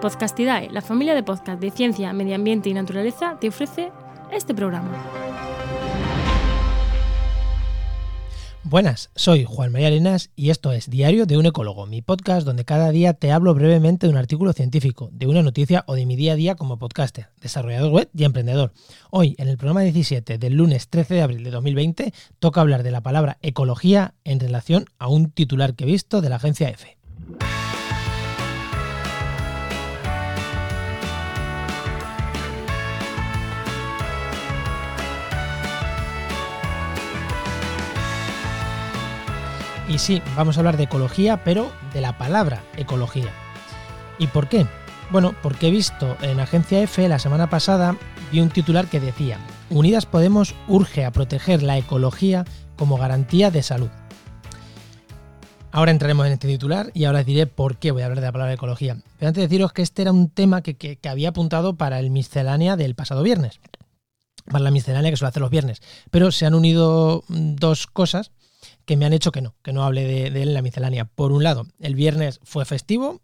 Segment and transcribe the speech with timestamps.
[0.00, 3.90] Podcastidae, la familia de podcast de ciencia, medio ambiente y naturaleza, te ofrece
[4.30, 4.92] este programa.
[8.62, 12.64] Buenas, soy Juan María Arenas y esto es Diario de un Ecólogo, mi podcast donde
[12.64, 16.14] cada día te hablo brevemente de un artículo científico, de una noticia o de mi
[16.14, 18.72] día a día como podcaster, desarrollador web y emprendedor.
[19.10, 22.92] Hoy, en el programa 17 del lunes 13 de abril de 2020, toca hablar de
[22.92, 26.98] la palabra ecología en relación a un titular que he visto de la agencia EFE.
[39.98, 43.32] Sí, vamos a hablar de ecología, pero de la palabra ecología.
[44.18, 44.64] ¿Y por qué?
[45.10, 47.96] Bueno, porque he visto en Agencia F la semana pasada,
[48.30, 49.38] vi un titular que decía,
[49.70, 52.44] Unidas Podemos urge a proteger la ecología
[52.76, 53.88] como garantía de salud.
[55.72, 58.32] Ahora entraremos en este titular y ahora diré por qué voy a hablar de la
[58.32, 58.96] palabra ecología.
[59.18, 62.10] Pero antes de deciros que este era un tema que, que había apuntado para el
[62.10, 63.60] miscelánea del pasado viernes.
[64.46, 65.82] Para la miscelánea que suele hacer los viernes.
[66.10, 68.30] Pero se han unido dos cosas
[68.84, 71.04] que me han hecho que no, que no hable de, él en la miscelánea.
[71.04, 73.20] Por un lado, el viernes fue festivo.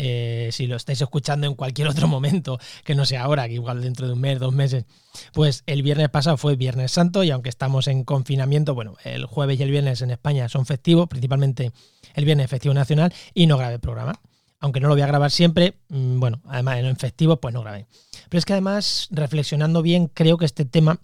[0.00, 3.82] Eh, si lo estáis escuchando en cualquier otro momento, que no sea ahora, que igual
[3.82, 4.84] dentro de un mes, dos meses,
[5.32, 9.58] pues el viernes pasado fue Viernes Santo y aunque estamos en confinamiento, bueno, el jueves
[9.58, 11.72] y el viernes en España son festivos, principalmente
[12.14, 14.20] el viernes festivo nacional y no grabé programa.
[14.60, 17.86] Aunque no lo voy a grabar siempre, mm, bueno, además en festivos pues no grabé.
[18.28, 21.00] Pero es que además, reflexionando bien, creo que este tema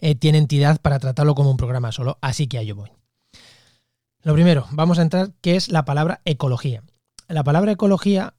[0.00, 2.90] eh, tiene entidad para tratarlo como un programa solo, así que a yo voy.
[4.22, 6.82] Lo primero, vamos a entrar, ¿qué es la palabra ecología?
[7.28, 8.34] La palabra ecología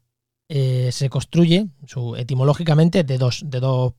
[0.47, 3.93] eh, se construye su, etimológicamente de dos, de dos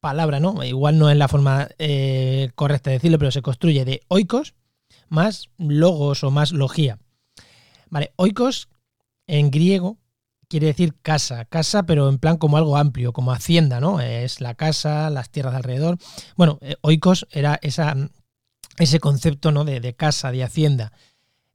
[0.00, 0.62] palabras, ¿no?
[0.64, 4.54] Igual no es la forma eh, correcta de decirlo, pero se construye de oikos
[5.08, 6.98] más logos o más logía.
[7.90, 8.68] Vale, oikos
[9.26, 9.98] en griego
[10.48, 14.00] quiere decir casa, casa pero en plan como algo amplio, como hacienda, ¿no?
[14.00, 15.98] Es la casa, las tierras de alrededor.
[16.36, 19.64] Bueno, eh, oikos era ese concepto ¿no?
[19.64, 20.92] de, casa, de hacienda.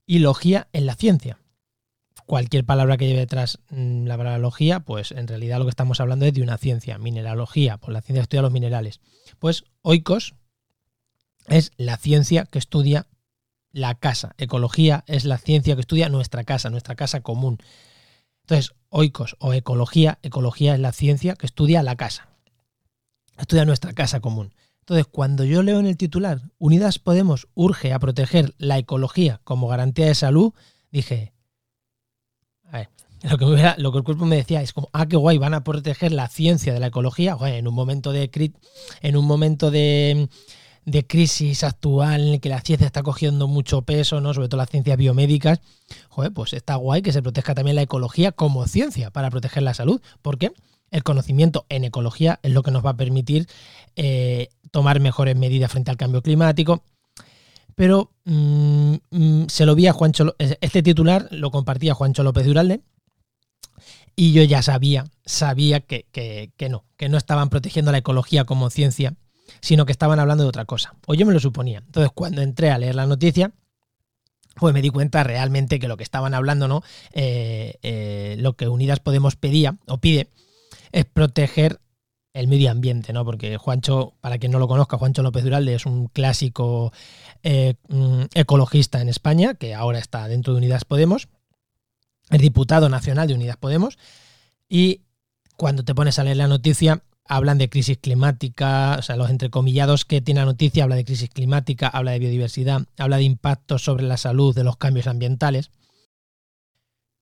[0.06, 1.40] Y logía en la ciencia.
[2.25, 6.00] Cualquier palabra que lleve detrás mm, la palabra logía, pues en realidad lo que estamos
[6.00, 9.00] hablando es de una ciencia, mineralogía, pues la ciencia estudia los minerales.
[9.40, 10.36] Pues oikos
[11.47, 13.08] es la ciencia que estudia
[13.72, 14.34] la casa.
[14.38, 17.59] Ecología es la ciencia que estudia nuestra casa, nuestra casa común.
[18.42, 22.29] Entonces, oikos o ecología, ecología es la ciencia que estudia la casa,
[23.38, 24.53] estudia nuestra casa común.
[24.81, 29.67] Entonces, cuando yo leo en el titular, Unidas Podemos urge a proteger la ecología como
[29.67, 30.53] garantía de salud,
[30.91, 31.33] dije,
[32.66, 32.89] a ver,
[33.22, 36.27] lo que, el cuerpo me decía es como, ah, qué guay, van a proteger la
[36.27, 38.31] ciencia de la ecología, en un momento de,
[39.01, 40.27] en un momento de
[40.85, 44.34] de crisis actual que la ciencia está cogiendo mucho peso, ¿no?
[44.34, 45.62] sobre todo las ciencias biomédicas,
[46.09, 49.73] joder, pues está guay que se proteja también la ecología como ciencia para proteger la
[49.73, 50.51] salud, porque
[50.91, 53.47] el conocimiento en ecología es lo que nos va a permitir
[53.95, 56.84] eh, tomar mejores medidas frente al cambio climático.
[57.75, 62.81] Pero mm, mm, se lo vi a Juancho, este titular lo compartía Juancho López Duralde,
[64.16, 68.69] y yo ya sabía, sabía que, que no, que no estaban protegiendo la ecología como
[68.69, 69.16] ciencia
[69.62, 70.94] sino que estaban hablando de otra cosa.
[71.06, 71.80] O yo me lo suponía.
[71.86, 73.52] Entonces, cuando entré a leer la noticia,
[74.56, 76.84] pues me di cuenta realmente que lo que estaban hablando, ¿no?
[77.14, 80.30] Eh, eh, lo que Unidas Podemos pedía o pide
[80.92, 81.80] es proteger
[82.34, 83.26] el medio ambiente, ¿no?
[83.26, 86.94] Porque Juancho, para quien no lo conozca, Juancho López Duralde es un clásico
[87.44, 91.28] eh, mm, ecologista en España, que ahora está dentro de Unidas Podemos,
[92.30, 93.98] es diputado nacional de Unidas Podemos,
[94.68, 95.02] y
[95.58, 100.03] cuando te pones a leer la noticia, hablan de crisis climática, o sea, los entrecomillados
[100.03, 104.03] que tiene la noticia habla de crisis climática, habla de biodiversidad, habla de impactos sobre
[104.03, 105.69] la salud de los cambios ambientales.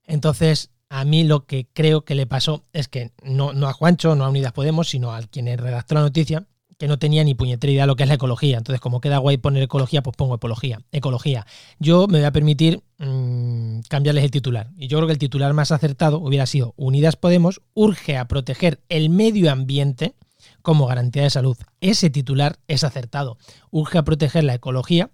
[0.06, 4.16] Entonces, a mí lo que creo que le pasó es que no, no a Juancho,
[4.16, 6.48] no a Unidas Podemos, sino al quien redactó la noticia,
[6.78, 8.58] que no tenía ni puñetera idea de lo que es la ecología.
[8.58, 10.80] Entonces, como queda guay poner ecología, pues pongo ecología.
[10.94, 11.46] Ecología.
[11.80, 13.57] Yo me voy a permitir mmm,
[13.90, 14.70] cambiarles el titular.
[14.78, 18.82] Y yo creo que el titular más acertado hubiera sido Unidas Podemos urge a proteger
[18.90, 20.16] el medio ambiente
[20.62, 21.58] como garantía de salud.
[21.82, 23.38] Ese titular es acertado.
[23.72, 25.12] Urge a proteger la ecología.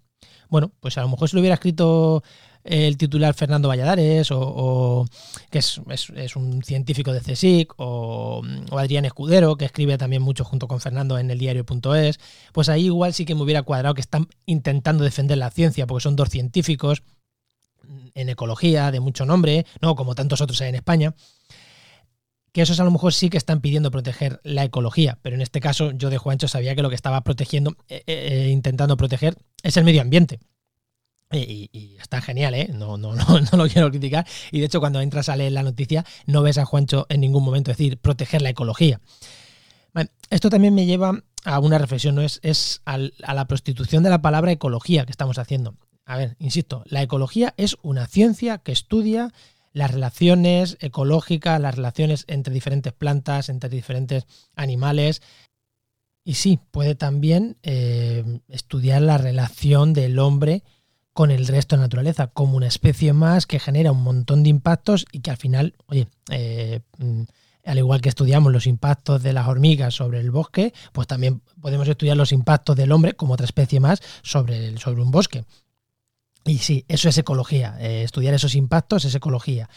[0.50, 2.24] Bueno, pues a lo mejor si lo hubiera escrito
[2.64, 5.06] el titular Fernando Valladares, o,
[5.50, 5.78] que es,
[6.36, 11.30] un científico de CSIC, o, Adrián Escudero, que escribe también mucho junto con Fernando en
[11.30, 12.20] el diario.es,
[12.52, 16.04] pues ahí igual sí que me hubiera cuadrado que están intentando defender la ciencia, porque
[16.04, 17.04] son dos científicos
[18.16, 21.14] en ecología de mucho nombre, no como tantos otros hay en España
[22.54, 25.60] que esos a lo mejor sí que están pidiendo proteger la ecología, pero en este
[25.60, 29.76] caso yo de Juancho sabía que lo que estaba protegiendo, eh, eh, intentando proteger, es
[29.76, 30.40] el medio ambiente
[31.32, 32.70] Y, está genial, ¿eh?
[32.72, 34.28] No, no, no, no lo quiero criticar.
[34.52, 37.44] Y de hecho, cuando entras a leer la noticia, no ves a Juancho en ningún
[37.44, 39.02] momento decir proteger la ecología.
[40.30, 42.22] esto también me lleva a una reflexión, ¿no?
[42.22, 45.76] Es, es a la prostitución de la palabra ecología que estamos haciendo.
[46.06, 49.32] A ver, insisto, la ecología es una ciencia que estudia
[49.72, 55.22] las relaciones ecológicas, las relaciones entre diferentes plantas, entre diferentes animales.
[56.24, 60.64] Y sí, puede también eh, estudiar la relación del hombre
[61.14, 64.50] con el resto de la naturaleza, como una especie más que genera un montón de
[64.50, 66.82] impactos y que al final, oye, eh,
[67.66, 71.88] al igual que estudiamos los impactos de las hormigas sobre el bosque, pues también podemos
[71.88, 75.46] estudiar los impactos del hombre como otra especie más sobre, sobre un bosque.
[76.46, 77.78] Y sí, eso es ecología.
[77.80, 79.70] Eh, estudiar esos impactos es ecología.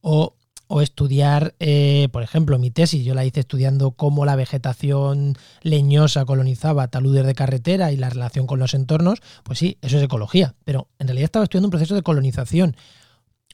[0.00, 0.34] O,
[0.80, 6.88] estudiar, eh, por ejemplo, mi tesis, yo la hice estudiando cómo la vegetación leñosa colonizaba
[6.88, 9.20] taludes de carretera y la relación con los entornos.
[9.44, 10.54] Pues sí, eso es ecología.
[10.64, 12.76] Pero en realidad estaba estudiando un proceso de colonización.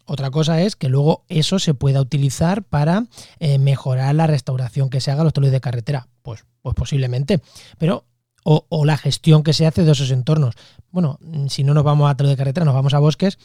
[0.07, 3.07] Otra cosa es que luego eso se pueda utilizar para
[3.39, 6.09] eh, mejorar la restauración que se haga a los taludes de carretera.
[6.23, 7.41] Pues, pues posiblemente.
[7.79, 8.07] Pero
[8.45, 10.55] o, la gestión que se hace de esos entornos.
[10.91, 13.39] Bueno, si no nos vamos a talo de carretera, nos vamos a bosques,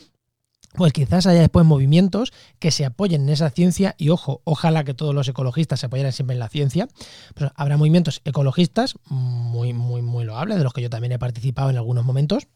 [0.76, 4.94] pues quizás haya después movimientos que se apoyen en esa ciencia y ojo, ojalá que
[4.94, 6.88] todos los ecologistas se apoyaran siempre en la ciencia,
[7.34, 11.70] pero habrá movimientos ecologistas muy, muy, muy loables, de los que yo también he participado
[11.70, 12.48] en algunos momentos,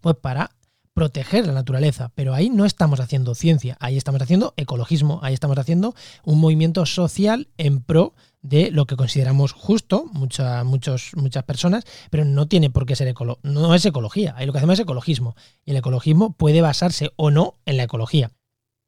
[0.00, 0.52] pues para
[0.94, 5.58] proteger la naturaleza, pero ahí no estamos haciendo ciencia, ahí estamos haciendo ecologismo, ahí estamos
[5.58, 11.84] haciendo un movimiento social en pro de lo que consideramos justo, muchas muchos, muchas personas,
[12.10, 14.80] pero no tiene por qué ser ecolo no es ecología, ahí lo que hacemos es
[14.80, 18.32] ecologismo, y el ecologismo puede basarse o no en la ecología.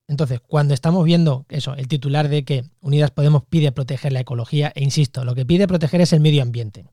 [0.06, 4.70] Entonces, cuando estamos viendo eso, el titular de que Unidas Podemos pide proteger la ecología,
[4.74, 6.84] e insisto, lo que pide proteger es el medio ambiente.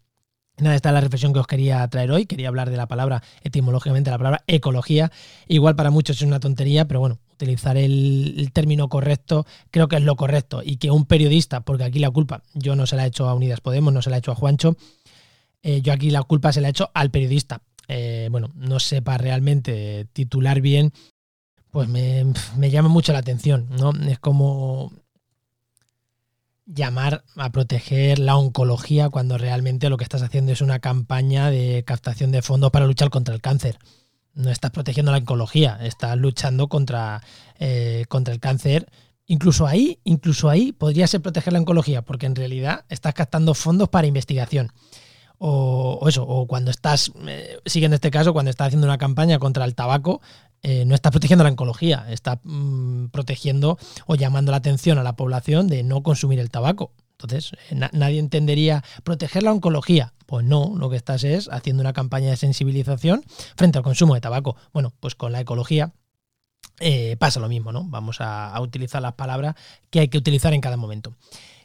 [0.58, 2.26] Nada, esta es la reflexión que os quería traer hoy.
[2.26, 5.12] Quería hablar de la palabra, etimológicamente, la palabra ecología.
[5.48, 10.04] Igual para muchos es una tontería, pero bueno, utilizar el, término correcto creo que es
[10.04, 10.62] lo correcto.
[10.64, 13.34] Y que un periodista, porque aquí la culpa, yo no se la he hecho a
[13.34, 14.76] Unidas Podemos, no se la he hecho a Juancho,
[15.64, 17.62] eh, yo aquí la culpa se la he hecho al periodista.
[17.88, 20.94] Eh, bueno, no sepa realmente titular bien,
[21.72, 22.26] pues me,
[22.58, 23.92] me llama mucho la atención, ¿no?
[24.08, 24.92] Es como
[26.66, 31.84] llamar a proteger la oncología cuando realmente lo que estás haciendo es una campaña de
[31.86, 33.78] captación de fondos para luchar contra el cáncer.
[34.34, 37.22] No estás protegiendo la oncología, estás luchando contra,
[37.60, 38.90] eh, contra el cáncer.
[39.26, 43.90] Incluso ahí, incluso ahí podría ser proteger la oncología, porque en realidad estás captando fondos
[43.90, 44.72] para investigación.
[45.38, 49.66] O, eso, o cuando estás, eh, siguiendo este caso, cuando estás haciendo una campaña contra
[49.66, 50.22] el tabaco,
[50.64, 55.16] eh, no está protegiendo la oncología, está mm, protegiendo o llamando la atención a la
[55.16, 56.92] población de no consumir el tabaco.
[57.24, 60.14] Entonces, eh, nadie entendería proteger la oncología.
[60.26, 63.24] Pues no, lo que estás es haciendo una campaña de sensibilización
[63.56, 64.56] frente al consumo de tabaco.
[64.74, 65.94] Bueno, pues con la ecología
[66.80, 67.86] eh, pasa lo mismo, ¿no?
[67.86, 69.56] Vamos a utilizar las palabras
[69.90, 71.16] que hay que utilizar en cada momento.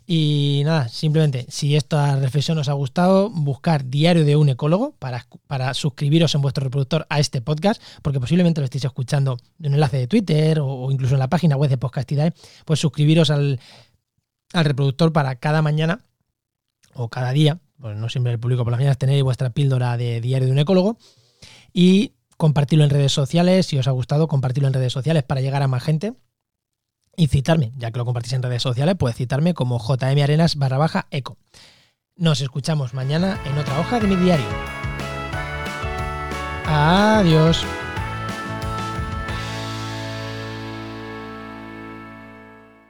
[0.08, 5.26] Y nada, simplemente, si esta reflexión os ha gustado, buscar Diario de un Ecólogo para,
[5.48, 9.74] para suscribiros en vuestro reproductor a este podcast, porque posiblemente lo estéis escuchando en un
[9.74, 12.32] enlace de Twitter o, incluso en la página web de Podcastidae,
[12.64, 13.58] pues suscribiros al,
[14.64, 16.00] reproductor para cada mañana
[16.94, 20.20] o cada día, pues no siempre el público por las mañanas, tenéis vuestra píldora de
[20.20, 20.98] Diario de un Ecólogo
[21.72, 25.62] y compartirlo en redes sociales, si os ha gustado, compartirlo en redes sociales para llegar
[25.62, 26.14] a más gente
[27.16, 31.06] y citarme, ya que lo compartís en redes sociales, puedes citarme como jmarenas barra baja
[31.10, 31.38] eco.
[32.14, 34.46] Nos escuchamos mañana en otra hoja de mi diario.
[36.66, 37.64] Adiós.